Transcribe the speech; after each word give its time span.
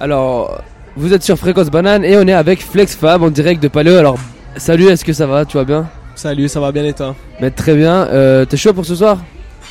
Alors, 0.00 0.62
vous 0.96 1.12
êtes 1.12 1.22
sur 1.24 1.36
Fréquence 1.36 1.70
Banane 1.70 2.04
et 2.04 2.16
on 2.16 2.26
est 2.26 2.32
avec 2.32 2.62
Flex 2.62 2.94
Fab 2.94 3.22
en 3.22 3.30
direct 3.30 3.62
de 3.62 3.68
Paléo. 3.68 3.96
Alors, 3.96 4.16
salut, 4.56 4.86
est-ce 4.86 5.04
que 5.04 5.12
ça 5.12 5.26
va? 5.26 5.44
Tu 5.44 5.56
vas 5.56 5.64
bien? 5.64 5.88
Salut, 6.14 6.48
ça 6.48 6.60
va 6.60 6.70
bien 6.72 6.84
et 6.84 6.92
toi? 6.92 7.14
Mais 7.40 7.50
Très 7.50 7.74
bien. 7.74 8.06
Euh, 8.06 8.44
T'es 8.44 8.56
chaud 8.56 8.72
pour 8.72 8.84
ce 8.84 8.94
soir? 8.94 9.18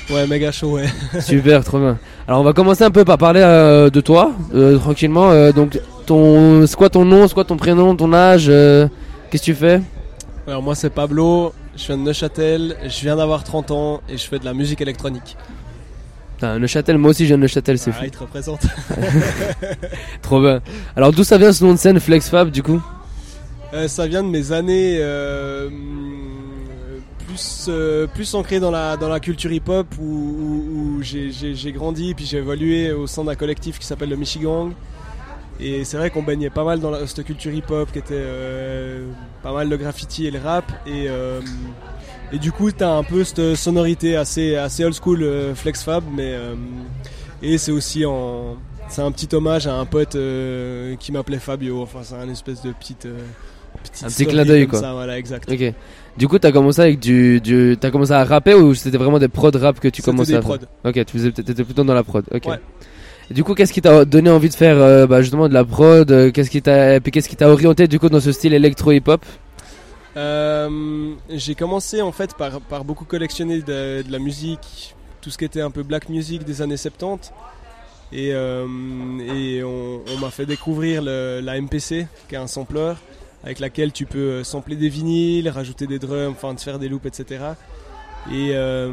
Ouais, 0.10 0.28
méga 0.28 0.52
chaud, 0.52 0.74
ouais. 0.74 0.86
Super, 1.22 1.64
trop 1.64 1.80
bien. 1.80 1.98
Alors, 2.28 2.42
on 2.42 2.44
va 2.44 2.54
commencer 2.54 2.84
un 2.84 2.92
peu 2.92 3.06
par 3.06 3.18
parler 3.18 3.42
euh, 3.42 3.90
de 3.90 4.02
toi, 4.02 4.32
euh, 4.54 4.78
tranquillement. 4.78 5.52
Donc, 5.52 5.80
ton, 6.06 6.66
c'est 6.68 6.76
quoi 6.76 6.90
ton 6.90 7.06
nom, 7.06 7.28
c'est 7.28 7.34
quoi 7.34 7.46
ton 7.46 7.58
prénom, 7.58 7.96
ton 7.96 8.14
âge? 8.14 8.48
Qu'est-ce 8.48 9.42
que 9.42 9.46
tu 9.46 9.56
fais? 9.56 9.82
Alors, 10.46 10.62
moi, 10.62 10.76
c'est 10.76 10.90
Pablo, 10.90 11.54
je 11.76 11.86
viens 11.88 11.98
de 11.98 12.04
Neuchâtel, 12.04 12.76
je 12.84 13.02
viens 13.02 13.16
d'avoir 13.16 13.44
30 13.44 13.72
ans 13.72 14.02
et 14.10 14.18
je 14.18 14.26
fais 14.28 14.40
de 14.40 14.46
la 14.46 14.54
musique 14.54 14.82
électronique. 14.82 15.38
Putain, 16.38 16.60
Neuchâtel, 16.60 16.98
moi 17.00 17.10
aussi 17.10 17.24
je 17.24 17.30
viens 17.30 17.38
de 17.38 17.42
Neuchâtel, 17.42 17.80
c'est 17.80 17.90
Ah, 17.90 17.94
fou. 17.94 18.04
il 18.06 18.12
te 18.12 18.20
représente. 18.20 18.62
Trop 20.22 20.40
bien. 20.42 20.62
Alors, 20.96 21.12
d'où 21.12 21.24
ça 21.24 21.38
vient 21.40 21.52
ce 21.52 21.64
nom 21.64 21.74
de 21.74 21.80
scène 21.80 22.00
Flex 22.00 22.30
Fab 22.30 22.52
du 22.52 22.62
coup? 22.62 22.80
Euh, 23.74 23.88
ça 23.88 24.06
vient 24.08 24.22
de 24.24 24.30
mes 24.30 24.52
années 24.52 24.98
euh, 25.00 25.70
plus, 27.26 27.66
euh, 27.70 28.08
plus 28.08 28.34
ancrées 28.36 28.60
dans 28.60 28.70
la, 28.72 28.98
dans 28.98 29.10
la 29.10 29.20
culture 29.20 29.52
hip-hop 29.52 29.88
où, 30.00 30.04
où- 30.04 30.98
où 31.00 31.02
j'ai- 31.04 31.72
grandi 31.72 32.14
puis 32.14 32.26
j'ai 32.26 32.38
évolué 32.38 32.92
au 32.92 33.08
sein 33.08 33.24
d'un 33.24 33.36
collectif 33.36 33.80
qui 33.80 33.86
s'appelle 33.86 34.10
le 34.10 34.16
Michigang. 34.16 34.72
Et 35.60 35.84
c'est 35.86 35.98
vrai 35.98 36.12
qu'on 36.12 36.22
baignait 36.22 36.52
pas 36.52 36.64
mal 36.64 36.80
dans 36.80 36.92
la- 36.92 37.08
cette 37.08 37.26
culture 37.26 37.52
hip-hop 37.52 37.92
qui 37.92 37.98
était 38.00 38.24
pas 39.42 39.52
mal 39.52 39.68
le 39.70 39.78
graffiti 39.78 40.28
et 40.28 40.32
le 40.32 40.40
rap. 40.40 40.72
Et, 40.86 41.08
et 42.34 42.40
du 42.40 42.52
coup, 42.52 42.72
t'as 42.72 42.92
un 42.92 43.04
peu 43.04 43.24
cette 43.24 43.56
sonorité 43.56 44.16
assez, 44.16 44.56
assez 44.56 44.84
old 44.84 44.96
school 44.96 45.24
euh, 45.24 45.56
Flex 45.56 45.84
Fab. 45.84 46.04
Mais, 46.16 46.34
euh, 46.34 46.56
et 47.42 47.58
c'est 47.58 47.72
aussi 47.72 48.06
en. 48.06 48.58
C'est 48.90 49.02
un 49.02 49.12
petit 49.12 49.34
hommage 49.36 49.68
à 49.68 49.74
un 49.76 49.86
pote 49.86 50.16
euh, 50.16 50.96
qui 50.96 51.12
m'appelait 51.12 51.40
Fabio. 51.40 51.82
Enfin, 51.82 52.00
c'est 52.04 52.16
un 52.16 52.30
espèce 52.30 52.62
de 52.62 52.72
petite. 52.72 53.06
euh, 53.06 53.18
petite 53.84 54.04
Un 54.04 54.08
petit 54.08 54.26
clin 54.26 54.46
d'œil, 54.46 54.68
quoi. 54.68 54.80
Ça, 54.80 54.94
voilà, 54.94 55.18
exact. 55.18 55.52
Ok. 55.52 55.74
Du 56.18 56.28
coup, 56.28 56.40
t'as 56.40 56.52
commencé 56.52 56.82
avec 56.82 57.00
du, 57.00 57.40
du 57.42 57.78
t'as 57.80 57.92
commencé 57.92 58.12
à 58.12 58.24
rapper 58.24 58.54
ou 58.56 58.74
c'était 58.74 58.98
vraiment 58.98 59.20
des 59.20 59.28
prods 59.28 59.52
rap 59.54 59.80
que 59.80 59.88
tu 59.88 60.02
commençais 60.02 60.32
des 60.32 60.38
à 60.38 60.42
faire 60.42 60.58
prods. 60.58 60.90
Ok, 60.90 61.06
tu 61.06 61.18
faisais, 61.18 61.32
t'étais 61.32 61.64
plutôt 61.64 61.84
dans 61.84 61.94
la 61.94 62.04
prod. 62.04 62.26
Ok. 62.34 62.46
Ouais. 62.46 62.60
Du 63.30 63.44
coup, 63.44 63.54
qu'est-ce 63.54 63.74
qui 63.74 63.82
t'a 63.82 64.06
donné 64.06 64.30
envie 64.30 64.50
de 64.50 64.56
faire 64.56 64.78
euh, 64.78 65.06
bah, 65.06 65.22
justement 65.22 65.50
de 65.50 65.54
la 65.54 65.66
prod 65.66 66.10
euh, 66.10 66.32
Qu'est-ce 66.32 66.50
qui 66.50 66.62
t'a, 66.62 67.00
puis 67.02 67.12
qu'est-ce 67.12 67.28
qui 67.28 67.36
t'a 67.36 67.50
orienté 67.50 67.88
du 67.88 68.00
coup 68.00 68.10
dans 68.10 68.22
ce 68.22 68.32
style 68.32 68.54
électro 68.54 68.92
hip 68.94 69.04
hop 69.08 69.26
Euh, 70.18 71.14
j'ai 71.30 71.54
commencé 71.56 72.02
en 72.02 72.12
fait 72.12 72.34
par, 72.36 72.60
par 72.62 72.84
beaucoup 72.84 73.06
collectionner 73.06 73.62
de, 73.62 74.02
de 74.02 74.12
la 74.12 74.20
musique, 74.20 74.96
tout 75.22 75.30
ce 75.30 75.38
qui 75.38 75.46
était 75.46 75.62
un 75.62 75.72
peu 75.72 75.84
black 75.84 76.10
music 76.10 76.44
des 76.44 76.62
années 76.62 76.76
70. 76.78 77.32
Et, 78.12 78.32
euh, 78.34 78.66
et 79.20 79.64
on, 79.64 80.02
on 80.16 80.18
m'a 80.20 80.30
fait 80.32 80.46
découvrir 80.46 81.02
le- 81.04 81.40
la 81.44 81.58
MPC, 81.62 82.08
qui 82.28 82.36
est 82.36 82.38
un 82.38 82.48
sampler, 82.48 82.94
avec 83.44 83.60
laquelle 83.60 83.92
tu 83.92 84.06
peux 84.06 84.18
euh, 84.18 84.44
sampler 84.44 84.76
des 84.76 84.90
vinyles, 84.90 85.50
rajouter 85.50 85.88
des 85.88 86.00
drums, 86.00 86.32
enfin 86.32 86.56
te 86.56 86.62
faire 86.62 86.80
des 86.80 86.88
loops, 86.90 87.06
etc. 87.06 87.44
Et 88.32 88.52
euh, 88.54 88.92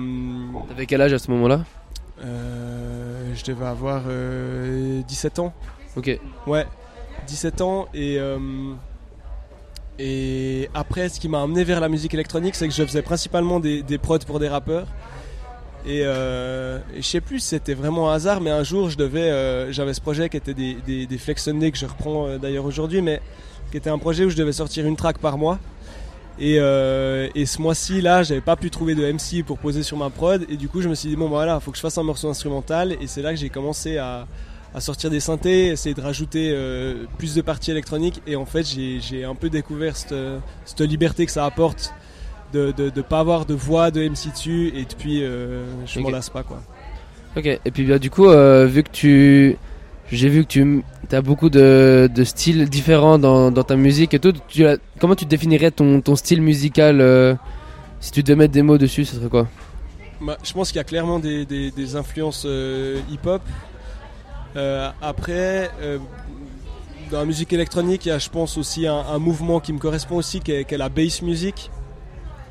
T'avais 0.69 0.86
quel 0.86 1.00
âge 1.00 1.12
à 1.12 1.19
ce 1.19 1.31
moment-là? 1.31 1.64
euh, 2.25 3.33
je 3.34 3.44
devais 3.44 3.66
avoir 3.66 4.03
euh, 4.09 5.00
17 5.03 5.38
ans. 5.41 5.53
Ok. 5.97 6.19
Ouais, 6.47 6.66
17 7.27 7.61
ans 7.61 7.86
et 7.94 8.19
et 9.98 10.69
après 10.75 11.09
ce 11.09 11.20
qui 11.20 11.28
m'a 11.28 11.42
amené 11.42 11.64
vers 11.64 11.81
la 11.81 11.89
musique 11.89 12.14
électronique 12.14 12.55
c'est 12.55 12.67
que 12.67 12.75
je 12.75 12.84
faisais 12.84 13.03
principalement 13.03 13.61
des, 13.61 13.98
prods 13.98 14.19
pour 14.20 14.41
des 14.41 14.48
rappeurs. 14.48 14.87
Et, 15.87 16.00
euh, 16.05 16.78
je 16.97 17.03
sais 17.03 17.20
plus 17.20 17.41
c'était 17.41 17.75
vraiment 17.75 18.11
un 18.11 18.15
hasard 18.15 18.41
mais 18.41 18.50
un 18.50 18.62
jour 18.62 18.89
je 18.89 18.97
devais 18.97 19.31
euh, 19.31 19.70
j'avais 19.70 19.92
ce 19.95 20.00
projet 20.00 20.28
qui 20.28 20.37
était 20.39 20.55
des, 20.55 20.77
des, 20.87 21.06
des 21.06 21.19
Flex 21.19 21.45
Sunday 21.45 21.70
que 21.70 21.78
je 21.78 21.84
reprends 21.84 22.27
euh, 22.27 22.39
d'ailleurs 22.39 22.65
aujourd'hui 22.65 23.03
mais 23.03 23.20
qui 23.70 23.77
était 23.77 23.91
un 23.91 23.98
projet 23.98 24.25
où 24.25 24.31
je 24.31 24.37
devais 24.37 24.53
sortir 24.53 24.87
une 24.87 24.97
track 24.97 25.19
par 25.19 25.37
mois. 25.39 25.59
Et, 26.39 26.56
euh, 26.59 27.28
et 27.37 27.47
ce 27.47 27.62
mois-ci 27.62 28.00
là 28.00 28.25
j'avais 28.25 28.41
pas 28.41 28.56
pu 28.56 28.71
trouver 28.71 28.94
de 28.97 29.05
MC 29.05 29.44
pour 29.44 29.59
poser 29.59 29.82
sur 29.82 29.97
ma 29.97 30.11
prod. 30.11 30.44
Et 30.49 30.56
du 30.56 30.69
coup 30.69 30.81
je 30.81 30.88
me 30.88 30.94
suis 30.94 31.11
dit 31.11 31.16
bon 31.16 31.26
bah 31.26 31.37
voilà 31.37 31.61
faut 31.61 31.71
que 31.71 31.76
je 31.76 31.82
fasse 31.82 31.99
un 31.99 32.03
morceau 32.03 32.28
instrumental. 32.28 32.97
Et 33.00 33.06
c'est 33.06 33.22
là 33.22 33.31
que 33.31 33.38
j'ai 33.38 33.50
commencé 33.50 33.99
à 33.99 34.26
à 34.75 34.81
sortir 34.81 35.09
des 35.11 35.21
synthés, 35.21 35.69
essayer 35.69 35.95
de 35.95 36.01
rajouter 36.01 36.51
euh, 36.53 37.05
plus 37.19 37.35
de 37.35 37.43
parties 37.43 37.71
électroniques. 37.71 38.21
Et 38.27 38.35
en 38.37 38.45
fait, 38.45 38.67
j'ai 38.67 39.25
un 39.25 39.35
peu 39.37 39.49
découvert 39.51 39.97
cette, 39.97 40.15
cette 40.65 40.81
liberté 40.81 41.27
que 41.27 41.33
ça 41.33 41.45
apporte 41.45 41.93
de 42.53 42.73
ne 42.79 43.03
pas 43.03 43.21
avoir 43.21 43.47
de 43.47 43.55
voix 43.55 43.91
de 43.91 44.01
MC 44.09 44.33
dessus. 44.33 44.73
Et 44.77 44.85
depuis, 44.85 45.23
euh, 45.23 45.62
je 45.87 46.01
m'en 46.01 46.07
Ok. 46.09 46.12
lasse 46.12 46.31
pas. 46.31 46.43
quoi. 46.43 46.61
Ok. 47.37 47.47
Et 47.47 47.71
puis 47.73 47.85
bah, 47.85 47.99
du 47.99 48.11
coup, 48.11 48.27
euh, 48.27 48.67
vu 48.67 48.83
que 48.83 48.91
tu, 48.91 49.57
j'ai 50.11 50.29
vu 50.29 50.45
que 50.45 50.49
tu 50.49 50.83
as 51.12 51.23
beaucoup 51.23 51.51
de, 51.51 52.09
de 52.12 52.25
styles 52.25 52.69
différents 52.69 53.19
dans, 53.19 53.51
dans 53.53 53.65
ta 53.65 53.77
musique 53.77 54.12
et 54.15 54.19
tout. 54.19 54.33
Tu 54.49 54.65
comment 55.01 55.15
tu 55.17 55.25
définirais 55.25 55.71
ton, 55.71 56.01
ton 56.01 56.15
style 56.17 56.43
musical 56.43 57.01
euh, 57.01 57.35
Si 58.01 58.11
tu 58.12 58.23
devais 58.23 58.37
mettre 58.37 58.53
des 58.53 58.62
mots 58.62 58.79
dessus, 58.79 59.05
ce 59.05 59.17
serait 59.17 59.29
quoi? 59.29 59.49
Bah, 60.21 60.37
je 60.45 60.53
pense 60.53 60.69
qu'il 60.69 60.77
y 60.79 60.81
a 60.81 60.85
clairement 60.85 61.19
des, 61.21 61.45
des- 61.45 61.71
des 61.71 61.97
influences 61.97 62.45
euh, 62.47 62.99
hip-hop. 63.11 63.43
Euh, 64.56 64.88
après, 65.03 65.70
euh, 65.82 65.98
dans 67.10 67.19
la 67.19 67.25
musique 67.25 67.53
électronique, 67.53 68.06
il 68.06 68.10
y 68.10 68.12
a, 68.12 68.19
je 68.19 68.28
pense, 68.31 68.56
aussi 68.56 68.87
un, 68.87 68.94
un 69.12 69.19
mouvement 69.19 69.60
qui 69.60 69.72
me 69.72 69.78
correspond 69.78 70.16
aussi, 70.16 70.41
qui 70.41 70.53
est, 70.53 70.65
qui 70.65 70.75
est 70.75 70.78
la 70.78 70.88
bass 70.88 71.22
music, 71.22 71.70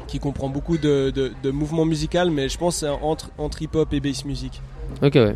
qui 0.08 0.20
comprend 0.20 0.50
beaucoup 0.50 0.78
de, 0.78 1.12
de, 1.12 1.32
de 1.42 1.52
mouvements 1.52 1.86
musicaux, 1.86 2.30
mais 2.32 2.50
je 2.50 2.58
pense 2.58 2.78
c'est 2.78 2.90
entre, 2.90 3.30
entre 3.38 3.62
hip-hop 3.62 3.92
et 3.94 4.00
bass 4.00 4.26
music. 4.26 4.62
Ok, 5.02 5.16
ouais. 5.16 5.36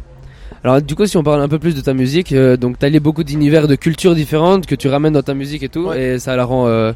Alors, 0.64 0.82
du 0.82 0.96
coup, 0.96 1.06
si 1.06 1.18
on 1.18 1.24
parle 1.24 1.42
un 1.42 1.48
peu 1.48 1.60
plus 1.60 1.76
de 1.76 1.82
ta 1.82 1.94
musique, 1.94 2.32
euh, 2.32 2.58
donc 2.58 2.78
t'as 2.80 2.90
lié 2.90 3.00
beaucoup 3.00 3.24
d'univers, 3.24 3.68
de 3.68 3.76
cultures 3.76 4.16
différentes 4.16 4.66
que 4.66 4.76
tu 4.76 4.88
ramènes 4.88 5.14
dans 5.14 5.22
ta 5.22 5.34
musique 5.34 5.64
et 5.64 5.70
tout, 5.70 5.88
Ouais. 5.88 6.14
et 6.16 6.20
ça 6.20 6.36
la 6.36 6.46
rend 6.46 6.68
euh, 6.68 6.94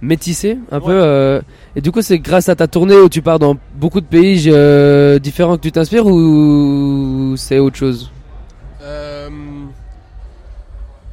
métissée 0.00 0.58
un 0.70 0.78
Ouais. 0.78 0.86
peu. 0.86 0.92
euh, 1.02 1.40
et 1.76 1.80
du 1.80 1.90
coup, 1.92 2.02
c'est 2.02 2.18
grâce 2.18 2.48
à 2.48 2.54
ta 2.56 2.66
tournée 2.68 2.96
où 2.96 3.08
tu 3.08 3.22
pars 3.22 3.38
dans 3.38 3.56
beaucoup 3.74 4.00
de 4.00 4.06
pays 4.06 4.44
euh, 4.48 5.18
différents 5.18 5.56
que 5.56 5.62
tu 5.62 5.72
t'inspires 5.72 6.06
ou 6.06 7.34
c'est 7.36 7.58
autre 7.58 7.76
chose? 7.76 8.10
Euh, 8.12 8.19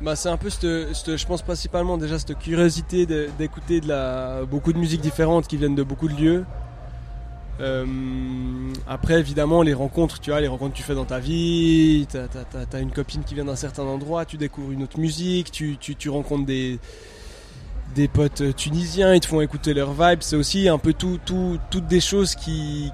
bah, 0.01 0.15
c'est 0.15 0.29
un 0.29 0.37
peu, 0.37 0.49
je 0.49 1.25
pense 1.25 1.41
principalement 1.41 1.97
déjà 1.97 2.19
cette 2.19 2.37
curiosité 2.37 3.05
d'écouter 3.05 3.81
de 3.81 3.87
la, 3.87 4.45
beaucoup 4.45 4.73
de 4.73 4.77
musiques 4.77 5.01
différentes 5.01 5.47
qui 5.47 5.57
viennent 5.57 5.75
de 5.75 5.83
beaucoup 5.83 6.07
de 6.07 6.15
lieux. 6.15 6.45
Euh, 7.59 7.85
après, 8.87 9.19
évidemment, 9.19 9.63
les 9.63 9.73
rencontres, 9.73 10.19
tu 10.19 10.29
vois, 10.29 10.39
les 10.41 10.47
rencontres 10.47 10.73
que 10.73 10.77
tu 10.77 10.83
fais 10.83 10.93
dans 10.93 11.05
ta 11.05 11.19
vie, 11.19 12.07
t'as 12.07 12.27
t'as 12.27 12.79
une 12.79 12.91
copine 12.91 13.23
qui 13.23 13.33
vient 13.33 13.45
d'un 13.45 13.55
certain 13.55 13.83
endroit, 13.83 14.25
tu 14.25 14.37
découvres 14.37 14.71
une 14.71 14.83
autre 14.83 14.99
musique, 14.99 15.51
tu, 15.51 15.77
tu, 15.79 15.95
tu 15.95 16.09
rencontres 16.09 16.45
des, 16.45 16.79
des 17.95 18.07
potes 18.07 18.55
tunisiens, 18.55 19.15
ils 19.15 19.19
te 19.19 19.25
font 19.25 19.41
écouter 19.41 19.73
leur 19.73 19.93
vibe. 19.93 20.19
C'est 20.21 20.35
aussi 20.35 20.69
un 20.69 20.77
peu 20.77 20.93
tout, 20.93 21.19
tout, 21.25 21.57
toutes 21.71 21.87
des 21.87 21.99
choses 21.99 22.35
qui, 22.35 22.91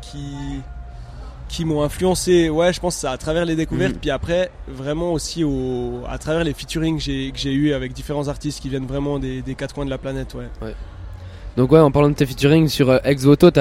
qui 1.53 1.65
m'ont 1.65 1.83
influencé. 1.83 2.49
Ouais, 2.49 2.73
je 2.73 2.79
pense 2.79 2.95
c'est 2.95 3.07
à 3.07 3.17
travers 3.17 3.45
les 3.45 3.55
découvertes, 3.55 3.93
Mhm. 3.93 3.99
puis 4.01 4.09
après, 4.09 4.49
vraiment 4.67 5.13
aussi 5.13 5.43
au, 5.43 6.01
à 6.09 6.17
travers 6.17 6.43
les 6.43 6.53
featuring 6.53 6.97
que 6.97 7.37
j'ai 7.37 7.53
eu 7.53 7.73
avec 7.73 7.93
différents 7.93 8.27
artistes 8.27 8.59
qui 8.61 8.69
viennent 8.69 8.87
vraiment 8.87 9.19
des, 9.19 9.41
des 9.43 9.53
quatre 9.53 9.75
coins 9.75 9.85
de 9.85 9.89
la 9.91 9.99
planète. 9.99 10.33
Ouais. 10.33 10.73
Donc 11.55 11.71
ouais, 11.71 11.77
en 11.79 11.91
parlant 11.91 12.09
de 12.09 12.15
tes 12.15 12.25
featuring 12.25 12.67
sur 12.67 12.89
euh, 12.89 12.97
Ex 13.03 13.25
Voto, 13.25 13.51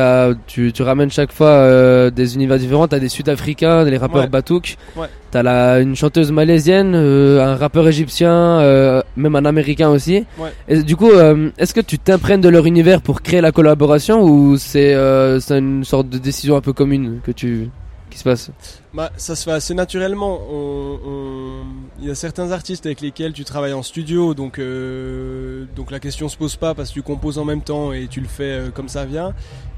tu, 0.47 0.73
tu 0.73 0.83
ramènes 0.83 1.11
chaque 1.11 1.31
fois 1.31 1.49
euh, 1.49 2.09
des 2.09 2.35
univers 2.37 2.57
différents. 2.59 2.89
T'as 2.89 2.99
des 2.99 3.11
Sud-Africains, 3.11 3.85
des 3.85 3.99
rappeurs 3.99 4.23
Ouais. 4.23 4.29
Batouk. 4.29 4.77
Ouais. 4.97 5.09
T'as 5.31 5.43
la, 5.43 5.81
une 5.81 5.95
chanteuse 5.95 6.33
malaisienne, 6.33 6.95
euh, 6.95 7.45
un 7.45 7.55
rappeur 7.55 7.87
égyptien, 7.87 8.33
euh, 8.33 9.03
même 9.17 9.37
un 9.37 9.45
américain 9.45 9.91
aussi. 9.91 10.25
Ouais. 10.39 10.49
Et 10.69 10.83
du 10.83 10.97
coup, 10.97 11.11
est-ce 11.59 11.75
que 11.75 11.83
tu 11.83 11.99
t'imprègnes 11.99 12.41
de 12.41 12.49
leur 12.49 12.65
univers 12.65 13.03
pour 13.03 13.21
créer 13.21 13.43
la 13.43 13.53
collaboration 13.53 14.23
ou 14.23 14.57
c'est 14.57 14.95
c'est 15.41 15.59
une 15.59 15.85
sorte 15.85 16.09
de 16.09 16.17
décision 16.17 16.57
un 16.57 16.63
peu 16.63 16.73
commune 16.73 17.21
que 17.23 17.31
tu 17.33 17.69
qui 18.13 18.19
se 18.19 18.25
passe 18.25 18.51
Bah, 18.95 19.11
ça 19.17 19.35
se 19.35 19.45
fait 19.45 19.51
assez 19.53 19.75
naturellement. 19.75 20.39
On- 20.51 20.99
on- 21.05 21.63
Il 22.01 22.09
y 22.09 22.11
a 22.11 22.15
certains 22.15 22.51
artistes 22.53 22.85
avec 22.87 23.01
lesquels 23.01 23.33
tu 23.33 23.45
travailles 23.45 23.73
en 23.73 23.83
studio, 23.83 24.35
donc, 24.35 24.59
euh, 24.59 25.65
donc 25.77 25.91
la 25.91 26.01
question 26.01 26.29
se 26.29 26.37
pose 26.37 26.57
pas 26.57 26.75
parce 26.75 26.89
que 26.91 26.95
tu 26.95 27.03
composes 27.03 27.39
en 27.39 27.45
même 27.45 27.63
temps 27.63 27.93
et 27.93 28.09
tu 28.09 28.21
le 28.21 28.27
fais 28.29 28.43
euh, 28.45 28.71
comme 28.71 28.89
ça 28.89 29.05
vient. 29.05 29.35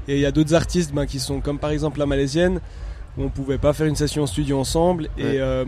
Et 0.07 0.15
il 0.15 0.19
y 0.21 0.25
a 0.25 0.31
d'autres 0.31 0.53
artistes 0.55 0.93
ben, 0.93 1.05
qui 1.05 1.19
sont 1.19 1.39
comme 1.41 1.59
par 1.59 1.69
exemple 1.71 1.99
la 1.99 2.05
malaisienne, 2.05 2.59
où 3.17 3.23
on 3.23 3.29
pouvait 3.29 3.57
pas 3.57 3.73
faire 3.73 3.85
une 3.87 3.95
session 3.95 4.23
en 4.23 4.27
studio 4.27 4.59
ensemble. 4.59 5.03
Ouais. 5.17 5.35
Et, 5.35 5.39
euh, 5.39 5.65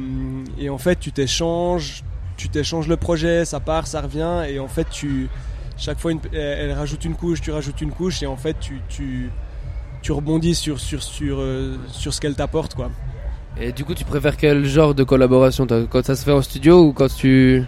et 0.59 0.69
en 0.69 0.77
fait, 0.77 0.99
tu 0.99 1.11
t'échanges, 1.11 2.03
tu 2.37 2.49
t'échanges 2.49 2.87
le 2.87 2.97
projet, 2.97 3.45
ça 3.45 3.59
part, 3.59 3.87
ça 3.87 4.01
revient, 4.01 4.43
et 4.49 4.59
en 4.59 4.67
fait, 4.67 4.87
tu 4.89 5.29
chaque 5.77 5.99
fois, 5.99 6.11
une- 6.11 6.19
elle, 6.33 6.39
elle 6.39 6.71
rajoute 6.73 7.05
une 7.05 7.15
couche, 7.15 7.39
tu 7.41 7.51
rajoutes 7.51 7.81
une 7.81 7.91
couche, 7.91 8.23
et 8.23 8.25
en 8.27 8.35
fait, 8.37 8.55
tu, 8.59 8.81
tu, 8.89 9.29
tu 10.07 10.13
rebondis 10.13 10.55
sur, 10.55 10.79
sur, 10.79 11.03
sur, 11.03 11.39
euh, 11.41 11.75
sur 11.91 12.13
ce 12.13 12.21
qu'elle 12.21 12.33
t'apporte, 12.33 12.75
quoi. 12.75 12.89
Et 13.59 13.73
du 13.73 13.83
coup, 13.83 13.93
tu 13.93 14.05
préfères 14.05 14.37
quel 14.37 14.63
genre 14.63 14.95
de 14.95 15.03
collaboration 15.03 15.67
Quand 15.89 16.05
ça 16.05 16.15
se 16.15 16.23
fait 16.23 16.31
en 16.31 16.41
studio 16.41 16.81
ou 16.81 16.93
quand 16.93 17.13
tu 17.13 17.65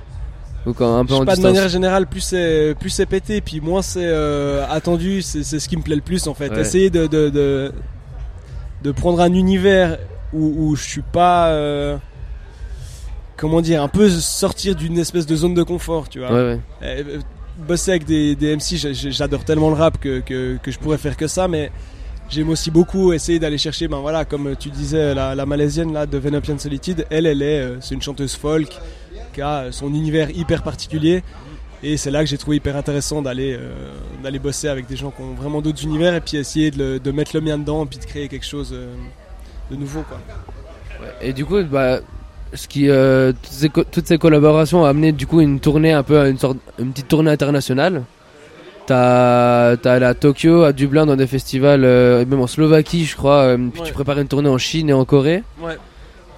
ou 0.66 0.72
quand 0.72 1.00
un 1.00 1.06
peu 1.06 1.16
en 1.16 1.26
pas 1.26 1.36
de 1.36 1.42
manière 1.42 1.68
générale, 1.68 2.08
plus 2.08 2.22
c'est 2.22 2.76
plus 2.80 2.92
c'est 2.92 3.08
pété, 3.08 3.42
puis 3.42 3.60
moins 3.60 3.82
c'est 3.82 4.06
euh, 4.06 4.66
attendu, 4.70 5.22
c'est 5.22 5.44
c'est 5.44 5.60
ce 5.60 5.68
qui 5.68 5.76
me 5.76 5.82
plaît 5.82 5.98
le 5.98 6.02
plus 6.02 6.28
en 6.28 6.34
fait. 6.34 6.50
Ouais. 6.50 6.62
Essayer 6.62 6.90
de, 6.90 7.08
de, 7.08 7.28
de 7.30 7.74
de 8.84 8.92
prendre 8.92 9.20
un 9.20 9.34
univers 9.34 9.98
où, 10.32 10.70
où 10.70 10.76
je 10.78 10.84
suis 10.84 11.02
pas 11.02 11.50
euh, 11.50 11.98
comment 13.36 13.60
dire, 13.60 13.84
un 13.84 13.90
peu 13.90 14.10
sortir 14.10 14.76
d'une 14.76 14.98
espèce 14.98 15.26
de 15.26 15.36
zone 15.36 15.56
de 15.56 15.64
confort, 15.64 16.08
tu 16.08 16.20
vois. 16.20 16.32
Ouais, 16.32 16.44
ouais. 16.54 16.60
Euh, 16.84 17.20
bosser 17.68 17.92
avec 17.92 18.06
des, 18.06 18.38
des 18.38 18.56
MC, 18.56 18.78
j'adore 19.12 19.44
tellement 19.44 19.70
le 19.70 19.76
rap 19.76 20.00
que, 20.00 20.22
que, 20.22 20.58
que 20.64 20.72
je 20.72 20.80
pourrais 20.80 20.98
faire 20.98 21.18
que 21.18 21.28
ça, 21.28 21.50
mais 21.50 21.70
j'aime 22.30 22.50
aussi 22.50 22.72
beaucoup 22.72 23.14
essayer 23.14 23.40
d'aller 23.40 23.58
chercher, 23.58 23.88
ben 23.88 24.00
voilà, 24.00 24.26
comme 24.26 24.56
tu 24.56 24.70
disais, 24.70 25.14
la, 25.14 25.36
la 25.36 25.46
malaisienne 25.46 25.94
là 25.94 26.06
de 26.06 26.18
Venopian 26.18 26.58
Solitude, 26.58 27.06
elle, 27.10 27.26
elle 27.26 27.42
est, 27.42 27.60
euh, 27.62 27.78
c'est 27.82 27.96
une 27.96 28.02
chanteuse 28.02 28.36
folk 28.36 28.70
qui 29.34 29.42
a 29.42 29.72
son 29.72 29.88
univers 29.94 30.30
hyper 30.30 30.64
particulier. 30.64 31.24
Et 31.82 31.96
c'est 31.96 32.12
là 32.12 32.22
que 32.24 32.30
j'ai 32.30 32.38
trouvé 32.38 32.58
hyper 32.58 32.76
intéressant 32.76 33.22
d'aller 33.22 33.58
euh, 33.58 34.40
bosser 34.40 34.68
avec 34.68 34.86
des 34.88 34.98
gens 34.98 35.12
qui 35.12 35.22
ont 35.22 35.34
vraiment 35.34 35.62
d'autres 35.62 35.84
univers 35.84 36.14
et 36.14 36.20
puis 36.22 36.38
essayer 36.38 36.72
de, 36.72 37.12
mettre 37.12 37.32
le 37.34 37.42
mien 37.42 37.58
dedans 37.58 37.86
et 37.86 37.88
puis 37.88 38.00
de 38.00 38.06
créer 38.06 38.28
quelque 38.28 38.46
chose 38.46 38.72
euh, 38.74 38.94
de 39.72 39.78
nouveau 39.78 40.02
quoi. 40.02 40.20
Et 41.22 41.32
du 41.32 41.46
coup, 41.46 41.64
bah, 41.64 42.00
ce 42.54 42.68
qui, 42.68 42.88
toutes, 42.88 43.52
ces, 43.52 43.70
co- 43.70 43.86
toutes 43.86 44.08
ces 44.08 44.18
collaborations 44.18 44.82
ont 44.82 44.86
amené 44.86 45.14
du 45.14 45.26
coup 45.26 45.40
une 45.40 45.62
tournée 45.62 45.94
un 45.94 46.04
peu, 46.04 46.28
une 46.28 46.38
sorte, 46.38 46.58
une 46.78 46.92
petite 46.92 47.08
tournée 47.08 47.32
internationale. 47.32 48.04
T'as, 48.90 49.76
allé 49.94 50.06
à 50.06 50.16
Tokyo, 50.16 50.64
à 50.64 50.74
Dublin 50.74 51.06
dans 51.06 51.16
des 51.16 51.28
festivals, 51.28 51.84
euh, 51.86 52.26
même 52.26 52.40
en 52.42 52.48
Slovaquie, 52.48 53.06
je 53.06 53.16
crois. 53.16 53.42
euh, 53.44 53.58
puis 53.72 53.82
Ouais. 53.82 53.88
tu 53.88 53.94
prépares 53.94 54.18
une 54.18 54.28
tournée 54.28 54.50
en 54.50 54.58
Chine 54.58 54.90
et 54.90 54.94
en 54.94 55.06
Corée. 55.06 55.44
Ouais. 55.62 55.78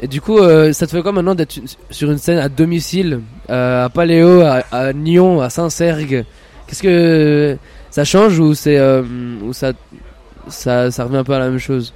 Et 0.02 0.08
du 0.08 0.20
coup, 0.20 0.38
euh, 0.38 0.74
ça 0.74 0.86
te 0.86 0.92
fait 0.92 1.02
quoi 1.02 1.14
maintenant 1.14 1.34
d'être 1.34 1.58
sur 1.92 2.12
une 2.12 2.18
scène 2.18 2.40
à 2.40 2.50
domicile, 2.50 3.22
à 3.48 3.88
Paléo, 3.94 4.42
à, 4.42 4.64
à 4.72 4.92
Nyon, 4.92 5.40
à 5.40 5.50
Saint-Sergue? 5.50 6.26
Qu'est-ce 6.68 6.84
que 6.84 7.58
ça 7.90 8.04
change 8.04 8.38
ou 8.40 8.54
c'est, 8.54 8.78
ou 9.42 9.54
ça, 9.54 9.72
ça, 10.50 10.92
ça 10.92 11.04
revient 11.06 11.18
un 11.18 11.24
peu 11.24 11.34
à 11.34 11.40
la 11.40 11.50
même 11.50 11.60
chose? 11.60 11.94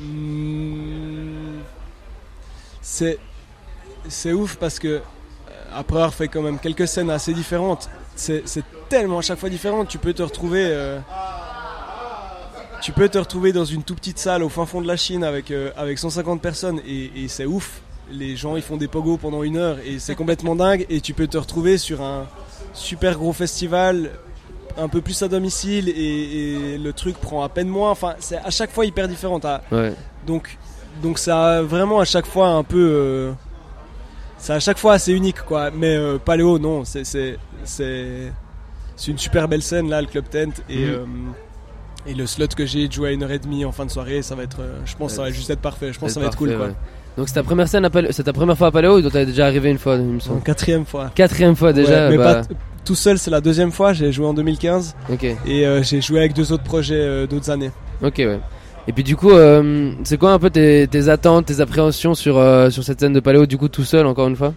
Hmm, 0.00 1.58
C'est 2.80 3.18
c'est 4.08 4.32
ouf 4.32 4.56
parce 4.56 4.78
que 4.78 5.00
après 5.74 5.96
avoir 5.96 6.14
fait 6.14 6.28
quand 6.28 6.42
même 6.42 6.58
quelques 6.58 6.86
scènes 6.88 7.10
assez 7.10 7.34
différentes, 7.34 7.88
c'est 8.16 8.44
tellement 8.98 9.18
à 9.18 9.22
chaque 9.22 9.40
fois 9.40 9.48
différent. 9.48 9.84
Tu 9.84 9.98
peux 9.98 10.12
te 10.12 10.22
retrouver, 10.22 10.66
euh, 10.68 11.00
tu 12.80 12.92
peux 12.92 13.08
te 13.08 13.18
retrouver 13.18 13.52
dans 13.52 13.64
une 13.64 13.82
toute 13.82 13.98
petite 13.98 14.18
salle 14.20 14.42
au 14.44 14.48
fin 14.48 14.66
fond 14.66 14.80
de 14.80 14.86
la 14.86 14.96
Chine 14.96 15.24
avec 15.24 15.50
euh, 15.50 15.70
avec 15.76 15.98
150 15.98 16.40
personnes 16.40 16.80
et, 16.86 17.10
et 17.24 17.28
c'est 17.28 17.44
ouf. 17.44 17.80
Les 18.12 18.36
gens 18.36 18.54
ils 18.54 18.62
font 18.62 18.76
des 18.76 18.86
pogos 18.86 19.16
pendant 19.16 19.42
une 19.42 19.56
heure 19.56 19.78
et 19.84 19.98
c'est 19.98 20.14
complètement 20.14 20.54
dingue. 20.54 20.86
Et 20.90 21.00
tu 21.00 21.12
peux 21.12 21.26
te 21.26 21.36
retrouver 21.36 21.76
sur 21.76 22.02
un 22.02 22.26
super 22.72 23.16
gros 23.18 23.32
festival 23.32 24.10
un 24.76 24.88
peu 24.88 25.00
plus 25.00 25.20
à 25.22 25.28
domicile 25.28 25.88
et, 25.88 25.94
et 26.74 26.78
le 26.78 26.92
truc 26.92 27.16
prend 27.16 27.42
à 27.42 27.48
peine 27.48 27.68
moins. 27.68 27.90
Enfin, 27.90 28.14
c'est 28.20 28.36
à 28.36 28.50
chaque 28.50 28.70
fois 28.70 28.86
hyper 28.86 29.08
différent. 29.08 29.40
Ouais. 29.72 29.92
donc, 30.24 30.56
donc 31.02 31.18
ça 31.18 31.56
a 31.56 31.62
vraiment 31.62 31.98
à 31.98 32.04
chaque 32.04 32.26
fois 32.26 32.48
un 32.48 32.62
peu. 32.62 32.78
euh, 32.92 33.32
c'est 34.38 34.52
à 34.52 34.60
chaque 34.60 34.78
fois 34.78 34.92
assez 34.92 35.12
unique 35.12 35.40
quoi. 35.42 35.70
Mais 35.72 35.96
euh, 35.96 36.18
Paléo, 36.18 36.60
non, 36.60 36.84
c'est 36.84 37.02
c'est 38.96 39.10
une 39.10 39.18
super 39.18 39.48
belle 39.48 39.62
scène 39.62 39.88
là, 39.88 40.00
le 40.00 40.06
Club 40.06 40.24
Tent 40.30 40.62
et 40.68 40.84
Mhm. 40.86 40.90
euh, 40.92 41.04
et 42.06 42.12
le 42.14 42.26
slot 42.26 42.48
que 42.54 42.66
j'ai 42.66 42.86
de 42.86 42.92
jouer 42.92 43.08
à 43.08 43.12
une 43.12 43.22
heure 43.22 43.30
et 43.30 43.38
demie 43.38 43.64
en 43.64 43.72
fin 43.72 43.86
de 43.86 43.90
soirée, 43.90 44.20
ça 44.22 44.34
va 44.34 44.42
être. 44.42 44.60
euh, 44.60 44.80
je 44.84 44.94
pense 44.94 45.12
que 45.12 45.16
ça 45.16 45.22
va 45.22 45.30
juste 45.30 45.48
être 45.50 45.60
parfait. 45.60 45.92
Je 45.92 45.98
pense 45.98 46.08
que 46.10 46.14
ça 46.14 46.20
va 46.20 46.26
être 46.26 46.36
cool 46.36 46.54
quoi. 46.56 46.66
ouais. 46.66 46.72
Donc 47.16 47.28
c'est 47.28 47.34
ta 47.34 47.42
première 47.44 47.68
scène 47.68 47.88
c'est 48.10 48.24
ta 48.24 48.32
première 48.32 48.58
fois 48.58 48.66
à 48.66 48.70
Paléo 48.72 48.98
ou 48.98 49.08
t'es 49.10 49.24
déjà 49.24 49.46
arrivé 49.46 49.70
une 49.70 49.78
fois, 49.78 49.94
il 49.96 50.02
me 50.02 50.20
semble? 50.20 50.42
quatrième 50.42 50.84
fois. 50.84 51.10
Quatrième 51.14 51.54
fois 51.56 51.72
déjà. 51.72 52.08
Ouais, 52.08 52.10
mais 52.10 52.16
bah, 52.18 52.34
pas 52.34 52.44
t- 52.44 52.54
tout 52.84 52.94
seul, 52.96 53.18
c'est 53.18 53.30
la 53.30 53.40
deuxième 53.40 53.70
fois. 53.72 53.92
J'ai 53.94 54.10
joué 54.12 54.26
en 54.26 54.34
2015 54.34 54.94
Ok, 55.10 55.24
et 55.46 55.66
euh, 55.66 55.82
j'ai 55.82 56.00
joué 56.02 56.18
avec 56.18 56.34
deux 56.34 56.52
autres 56.52 56.64
projets 56.64 56.96
euh, 57.00 57.26
d'autres 57.26 57.50
années. 57.50 57.70
ok, 58.02 58.14
ouais. 58.18 58.40
Et 58.86 58.92
puis 58.92 59.02
du 59.04 59.16
coup, 59.16 59.30
euh, 59.30 59.92
c'est 60.04 60.18
quoi 60.18 60.32
un 60.32 60.38
peu 60.38 60.50
tes, 60.50 60.86
tes 60.88 61.08
attentes, 61.08 61.46
tes 61.46 61.60
appréhensions 61.60 62.14
sur 62.14 62.34
sur 62.70 62.84
cette 62.84 63.00
scène 63.00 63.14
de 63.14 63.20
Paléo, 63.20 63.46
du 63.46 63.56
coup 63.56 63.68
tout 63.68 63.84
seul 63.84 64.04
encore 64.06 64.26
une 64.28 64.36
fois? 64.36 64.52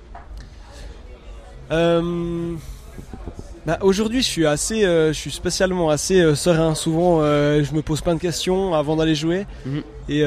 Bah, 3.67 3.77
aujourd'hui, 3.81 4.21
je 4.21 4.27
suis 4.27 4.47
assez, 4.47 4.85
euh, 4.85 5.09
je 5.11 5.19
suis 5.19 5.29
spécialement 5.29 5.89
assez 5.89 6.21
euh, 6.21 6.35
serein. 6.35 6.73
Souvent, 6.73 7.19
euh, 7.19 7.65
je 7.65 7.75
me 7.75 7.81
pose 7.81 7.99
plein 7.99 8.15
de 8.15 8.19
questions 8.21 8.73
avant 8.73 8.95
d'aller 8.95 9.13
jouer. 9.13 9.45
Mhm. 9.65 9.83
Et 10.07 10.23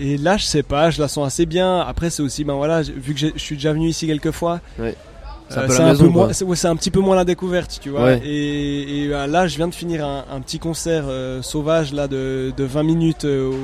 et 0.00 0.16
là, 0.16 0.36
je 0.36 0.44
sais 0.44 0.62
pas, 0.62 0.90
je 0.90 1.00
la 1.00 1.08
sens 1.08 1.26
assez 1.26 1.44
bien. 1.46 1.80
Après, 1.80 2.08
c'est 2.10 2.22
aussi, 2.22 2.44
ben 2.44 2.54
voilà, 2.54 2.82
vu 2.82 3.14
que 3.14 3.20
je 3.20 3.30
suis 3.36 3.56
déjà 3.56 3.72
venu 3.72 3.88
ici 3.88 4.06
quelques 4.06 4.30
fois. 4.30 4.60
Ouais. 4.78 4.94
C'est 5.48 5.58
un 5.58 5.62
peu 5.62 5.68
la 5.68 5.74
c'est 5.74 5.82
un, 5.82 5.86
maison, 5.88 6.04
peu 6.04 6.10
quoi. 6.12 6.24
moins, 6.24 6.32
c'est 6.32 6.44
ouais, 6.44 6.56
c'est 6.56 6.68
un 6.68 6.76
petit 6.76 6.90
peu 6.92 7.00
moins 7.00 7.16
la 7.16 7.24
découverte, 7.24 7.78
tu 7.80 7.90
vois. 7.90 8.04
Ouais. 8.04 8.20
Et, 8.24 9.04
et, 9.04 9.08
là, 9.08 9.46
je 9.48 9.56
viens 9.56 9.66
de 9.66 9.74
finir 9.74 10.06
un, 10.06 10.24
un 10.30 10.40
petit 10.40 10.58
concert 10.60 11.04
sauvage 11.42 11.92
là 11.92 12.06
de, 12.06 12.52
de 12.56 12.64
20 12.64 12.82
minutes 12.84 13.24
au, 13.24 13.54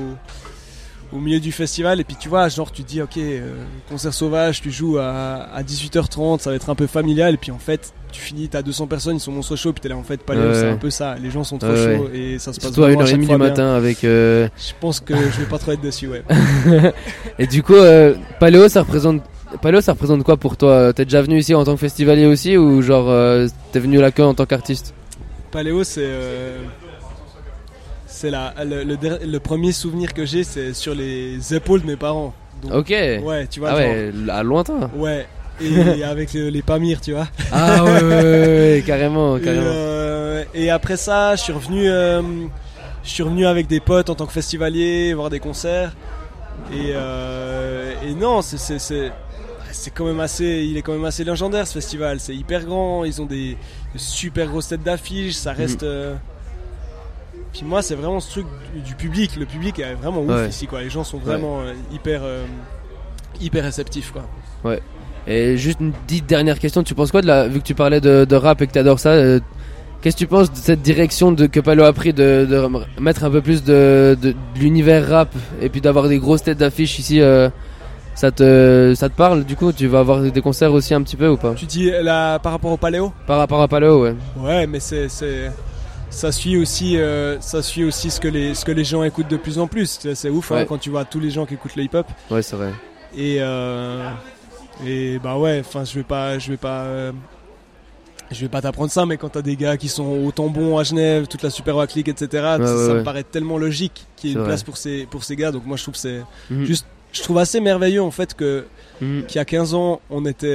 au 1.14 1.18
milieu 1.18 1.40
du 1.40 1.52
festival. 1.52 2.00
Et 2.00 2.04
puis 2.04 2.16
tu 2.18 2.28
vois, 2.28 2.48
genre 2.48 2.72
tu 2.72 2.82
dis, 2.82 3.00
ok, 3.00 3.16
euh, 3.18 3.54
concert 3.88 4.12
sauvage, 4.12 4.60
tu 4.60 4.70
joues 4.70 4.98
à, 4.98 5.48
à 5.54 5.62
18h30, 5.62 6.40
ça 6.40 6.50
va 6.50 6.56
être 6.56 6.68
un 6.70 6.74
peu 6.74 6.86
familial. 6.86 7.34
Et 7.34 7.36
puis 7.36 7.50
en 7.52 7.58
fait, 7.58 7.92
tu 8.12 8.20
finis, 8.20 8.48
t'as 8.48 8.62
200 8.62 8.86
personnes, 8.86 9.16
ils 9.16 9.20
sont 9.20 9.32
monstres 9.32 9.56
chauds. 9.56 9.72
Puis 9.72 9.80
t'es 9.80 9.88
là, 9.88 9.96
en 9.96 10.02
fait, 10.02 10.22
pas 10.22 10.34
c'est 10.54 10.68
un 10.68 10.76
peu 10.76 10.90
ça. 10.90 11.16
Les 11.22 11.30
gens 11.30 11.44
sont 11.44 11.58
trop 11.58 11.74
chauds 11.74 12.08
et 12.12 12.38
ça 12.38 12.52
se 12.52 12.58
passe 12.60 12.68
Surtout 12.72 12.82
à 12.84 12.86
vraiment 12.88 13.02
1h30 13.04 13.08
chaque 13.10 13.20
du 13.20 13.36
matin 13.36 13.74
avec. 13.74 14.04
euh, 14.04 14.48
Je 14.56 14.72
pense 14.80 15.00
que 15.00 15.14
je 15.14 15.40
vais 15.40 15.46
pas 15.48 15.58
trop 15.58 15.72
être 15.72 15.80
dessus, 15.82 16.08
ouais. 16.08 16.22
Et 17.38 17.46
du 17.46 17.62
coup, 17.62 17.74
euh, 17.74 18.14
Paléo, 18.40 18.68
ça 18.68 18.82
représente. 18.82 19.22
Paléo, 19.62 19.80
ça 19.80 19.92
représente 19.92 20.24
quoi 20.24 20.36
pour 20.36 20.56
toi? 20.56 20.92
T'es 20.92 21.04
déjà 21.04 21.22
venu 21.22 21.38
ici 21.38 21.54
en 21.54 21.64
tant 21.64 21.74
que 21.74 21.80
festivalier 21.80 22.26
aussi 22.26 22.56
ou 22.56 22.82
genre 22.82 23.06
t'es 23.72 23.78
venu 23.78 23.98
là 24.00 24.10
que 24.10 24.22
en 24.22 24.34
tant 24.34 24.46
qu'artiste? 24.46 24.94
Paléo, 25.52 25.84
c'est 25.84 26.10
c'est 28.14 28.30
la 28.30 28.54
le, 28.64 28.84
le 28.84 28.96
le 29.26 29.40
premier 29.40 29.72
souvenir 29.72 30.14
que 30.14 30.24
j'ai, 30.24 30.44
c'est 30.44 30.72
sur 30.72 30.94
les 30.94 31.52
épaules 31.54 31.82
de 31.82 31.86
mes 31.86 31.96
parents. 31.96 32.32
Donc, 32.62 32.72
Ok. 32.72 32.90
Ouais, 32.90 33.46
tu 33.50 33.58
vois. 33.60 33.70
ah 33.72 33.82
genre, 33.82 33.90
ouais, 33.90 34.12
à 34.30 34.42
lointain. 34.42 34.90
ouais. 34.96 35.26
Et 35.60 36.02
avec 36.14 36.32
le- 36.34 36.48
les 36.48 36.62
Pamirs, 36.62 37.00
tu 37.00 37.12
vois. 37.12 37.28
Ah 37.52 37.84
ouais, 37.84 37.90
ouais, 37.92 38.02
ouais, 38.02 38.22
ouais, 38.76 38.82
carrément, 38.86 39.36
Et, 39.36 39.40
carrément. 39.40 39.62
euh, 39.66 40.44
et 40.54 40.70
après 40.70 40.96
ça, 40.96 41.36
je 41.36 41.42
suis 41.42 41.52
revenu, 41.52 41.88
euh, 41.88 42.22
je 43.04 43.10
suis 43.10 43.22
revenu 43.22 43.46
avec 43.46 43.66
des 43.68 43.80
potes 43.80 44.10
en 44.10 44.14
tant 44.14 44.26
que 44.26 44.32
festivalier, 44.32 45.12
voir 45.14 45.30
des 45.30 45.40
concerts. 45.40 45.92
Et, 46.72 46.90
euh, 46.94 47.92
et 48.06 48.14
non, 48.14 48.42
c'est 48.42 48.58
c'est 48.58 49.90
quand 49.92 50.04
même 50.06 50.20
assez, 50.20 50.64
il 50.68 50.76
est 50.76 50.82
quand 50.82 50.92
même 50.92 51.04
assez 51.04 51.24
légendaire 51.24 51.66
ce 51.66 51.74
festival. 51.74 52.18
C'est 52.20 52.34
hyper 52.34 52.64
grand, 52.64 53.04
ils 53.04 53.20
ont 53.20 53.26
des, 53.26 53.56
super 53.96 54.46
grosses 54.48 54.68
têtes 54.68 54.82
d'affiche, 54.84 55.34
ça 55.34 55.52
reste. 55.52 55.82
Mhm. 55.82 56.16
Puis 57.54 57.62
moi, 57.64 57.80
c'est 57.82 57.94
vraiment 57.94 58.20
ce 58.20 58.30
truc 58.30 58.46
du, 58.74 58.80
du 58.82 58.94
public. 58.96 59.36
Le 59.36 59.46
public 59.46 59.78
est 59.78 59.94
vraiment 59.94 60.20
ouf 60.22 60.30
Ouais. 60.30 60.48
ici, 60.48 60.66
quoi. 60.66 60.82
Les 60.82 60.90
gens 60.90 61.04
sont 61.04 61.18
vraiment 61.18 61.60
euh, 61.60 61.72
hyper 61.92 62.20
euh, 62.24 62.44
hyper 63.40 63.64
réceptifs, 63.64 64.12
quoi. 64.12 64.76
Et 65.26 65.56
juste 65.56 65.78
une 65.80 65.92
petite 65.92 66.26
dernière 66.26 66.58
question, 66.58 66.82
tu 66.82 66.94
penses 66.94 67.10
quoi 67.10 67.22
de 67.22 67.26
la, 67.26 67.48
vu 67.48 67.60
que 67.60 67.64
tu 67.64 67.74
parlais 67.74 68.00
de, 68.00 68.26
de 68.28 68.36
rap 68.36 68.60
et 68.60 68.66
que 68.66 68.72
t'adores 68.72 68.98
ça, 68.98 69.10
euh, 69.10 69.40
qu'est-ce 70.02 70.16
que 70.16 70.18
tu 70.20 70.26
penses 70.26 70.52
de 70.52 70.56
cette 70.56 70.82
direction 70.82 71.32
de, 71.32 71.46
que 71.46 71.60
Palo 71.60 71.84
a 71.84 71.92
pris 71.94 72.12
de, 72.12 72.46
de 72.48 72.68
mettre 73.00 73.24
un 73.24 73.30
peu 73.30 73.40
plus 73.40 73.64
de, 73.64 74.18
de, 74.20 74.34
l'univers 74.56 75.08
rap 75.08 75.34
et 75.62 75.70
puis 75.70 75.80
d'avoir 75.80 76.08
des 76.08 76.18
grosses 76.18 76.42
têtes 76.42 76.58
d'affiche 76.58 76.98
ici 76.98 77.22
euh, 77.22 77.48
ça 78.14 78.30
te, 78.30 78.92
ça 78.94 79.08
te 79.08 79.14
parle 79.16 79.44
du 79.44 79.56
coup? 79.56 79.72
Tu 79.72 79.86
vas 79.86 80.00
avoir 80.00 80.20
des 80.20 80.40
concerts 80.42 80.72
aussi 80.74 80.92
un 80.92 81.02
petit 81.02 81.16
peu 81.16 81.28
ou 81.28 81.36
pas? 81.38 81.54
Tu 81.54 81.64
dis 81.64 81.90
là 81.90 82.38
par 82.38 82.52
rapport 82.52 82.72
au 82.72 82.76
Paléo 82.76 83.10
Par 83.26 83.38
rapport 83.38 83.62
à 83.62 83.66
Palo, 83.68 84.02
ouais. 84.02 84.14
Ouais, 84.36 84.66
mais 84.66 84.78
c'est 84.78 85.08
ça 86.14 86.32
suit 86.32 86.56
aussi 86.56 86.96
euh, 86.96 87.40
ça 87.40 87.62
suit 87.62 87.84
aussi 87.84 88.10
ce 88.10 88.20
que 88.20 88.28
les 88.28 88.54
ce 88.54 88.64
que 88.64 88.72
les 88.72 88.84
gens 88.84 89.02
écoutent 89.02 89.28
de 89.28 89.36
plus 89.36 89.58
en 89.58 89.66
plus. 89.66 89.98
C'est- 90.14 90.28
ouf 90.30 90.52
hein, 90.52 90.64
quand 90.66 90.78
tu 90.78 90.90
vois 90.90 91.04
tous 91.04 91.20
les 91.20 91.30
gens 91.30 91.44
qui 91.46 91.54
écoutent 91.54 91.76
le 91.76 91.82
hip-hop 91.84 92.06
Ouais, 92.30 92.42
c'est 92.42 92.56
vrai. 92.56 92.70
et 93.16 93.36
euh, 93.40 94.08
et 94.86 95.18
bah 95.18 95.36
ouais, 95.38 95.60
enfin 95.64 95.84
je 95.84 95.94
vais 95.94 96.02
pas 96.04 96.38
je 96.38 96.50
vais 96.50 96.56
pas 96.56 96.82
euh, 96.84 97.12
je 98.30 98.40
vais 98.40 98.48
pas 98.48 98.62
t'apprendre 98.62 98.90
ça, 98.90 99.04
mais 99.06 99.16
quand 99.18 99.28
t'as 99.28 99.42
des 99.42 99.54
gars 99.54 99.76
qui 99.76 99.88
sont 99.88 100.24
autant 100.24 100.48
bons 100.48 100.78
à 100.78 100.82
Genève, 100.82 101.26
toute 101.26 101.42
la 101.42 101.50
Super 101.50 101.74
Rock 101.74 101.92
League, 101.94 102.08
etc., 102.08 102.26
ça, 102.32 102.58
ouais, 102.58 102.66
ça 102.66 102.74
ouais. 102.88 102.94
me 102.94 103.02
paraît 103.04 103.22
tellement 103.22 103.58
logique 103.58 104.06
qu'il 104.16 104.30
y 104.30 104.32
ait 104.32 104.34
une 104.36 104.40
vrai. 104.40 104.48
place 104.48 104.62
pour 104.62 104.76
ces 104.78 105.06
pour 105.06 105.22
ces 105.24 105.36
gars. 105.36 105.52
Donc 105.52 105.66
moi 105.66 105.76
je 105.76 105.82
trouve 105.82 105.94
c'est 105.96 106.22
Mhm. 106.50 106.64
Juste- 106.64 106.86
je 107.12 107.22
trouve 107.22 107.38
assez 107.38 107.60
merveilleux 107.60 108.02
en 108.02 108.10
fait 108.10 108.34
que 108.34 108.64
Mhm. 109.00 109.26
qu'il 109.26 109.36
y 109.36 109.38
a 109.38 109.44
15 109.44 109.74
ans 109.74 110.00
on 110.10 110.24
était 110.26 110.46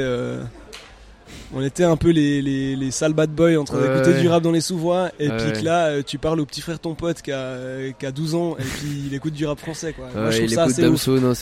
on 1.54 1.62
était 1.64 1.84
un 1.84 1.98
peu 1.98 2.10
les, 2.10 2.42
les, 2.42 2.76
les 2.76 2.92
sales 2.92 3.14
bad 3.14 3.32
boys 3.32 3.58
en 3.58 3.64
train 3.64 3.80
d'écouter 3.82 4.12
ouais. 4.14 4.22
du 4.22 4.28
rap 4.28 4.44
dans 4.44 4.52
les 4.52 4.62
sous-voix 4.62 5.10
et 5.20 5.30
puis 5.30 5.52
que 5.54 5.66
là 5.66 5.88
euh, 5.88 6.02
tu 6.06 6.18
parles 6.18 6.40
au 6.40 6.46
petit 6.46 6.62
frère 6.62 6.80
ton 6.80 6.94
pote 6.96 7.22
qui 7.22 7.32
a, 7.32 7.38
euh, 7.38 7.92
qui 7.98 8.06
a 8.06 8.12
12 8.12 8.36
ans 8.36 8.56
et 8.60 8.64
puis 8.64 9.04
il 9.08 9.14
écoute 9.14 9.34
du 9.34 9.46
rap 9.46 9.60
français 9.60 9.94
quoi. 9.94 10.08
Moi, 10.16 10.32
je 10.32 10.38
trouve 10.38 10.50
ça 10.50 10.64
assez 10.64 10.86
ouf. 10.88 11.08
Non, 11.08 11.34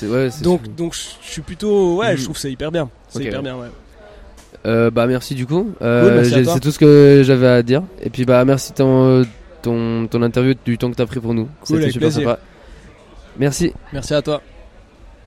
Donc 0.42 0.76
donc 0.76 0.94
je 0.94 1.02
suis 1.30 1.42
plutôt 1.42 1.98
ouais, 1.98 2.16
je 2.16 2.24
trouve 2.24 2.36
que 2.36 2.42
c'est 2.42 2.52
hyper 2.52 2.72
bien. 2.72 2.90
C'est 3.10 3.24
hyper 3.24 3.44
bien 3.44 3.58
ouais. 3.58 3.68
Euh, 4.66 4.90
bah 4.92 5.08
merci 5.08 5.36
du 5.36 5.46
coup. 5.46 5.72
Euh, 5.82 6.24
c'est 6.24 6.60
tout 6.60 6.72
ce 6.72 6.80
que 6.80 7.22
j'avais 7.26 7.48
à 7.48 7.64
dire. 7.64 7.84
Et 8.02 8.10
puis 8.10 8.26
bah 8.26 8.44
merci 8.46 8.74
ton 8.74 9.24
ton 9.62 10.08
ton 10.08 10.22
interview 10.24 10.54
du 10.66 10.78
temps 10.78 10.90
que 10.90 10.96
t'as 10.96 11.06
pris 11.06 11.20
pour 11.20 11.34
nous. 11.34 11.48
Cool, 11.62 11.80
C'était 11.80 11.92
super 11.92 12.10
plaisir. 12.10 12.30
sympa. 12.30 12.40
Merci. 13.38 13.74
Merci 13.94 14.14
à 14.14 14.22
toi. 14.22 14.42